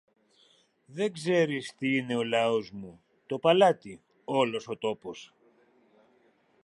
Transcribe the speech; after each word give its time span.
Δεν 0.85 1.11
ξέρεις 1.13 1.75
τι 1.77 1.95
είναι 1.95 2.15
ο 2.15 2.23
λαός 2.23 2.71
μου, 2.71 3.01
το 3.25 3.39
παλάτι, 3.39 4.01
όλος 4.23 4.67
ο 4.67 4.77
τόπος. 4.77 5.33